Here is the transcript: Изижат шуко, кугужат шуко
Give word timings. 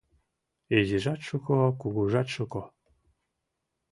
Изижат 0.77 1.19
шуко, 1.27 1.53
кугужат 1.81 2.27
шуко 2.35 2.63